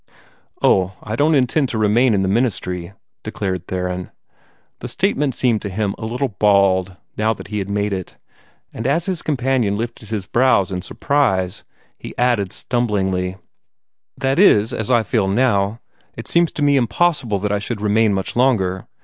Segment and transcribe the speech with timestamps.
[0.63, 4.09] "Oh, I don't intend to remain in the ministry," declared Theron.
[4.79, 8.17] The statement seemed to him a little bald, now that he had made it;
[8.73, 11.63] and as his companion lifted his brows in surprise,
[11.99, 13.37] he added stumblingly:
[14.17, 15.79] "That is, as I feel now,
[16.15, 18.87] it seems to me impossible that I should remain much longer.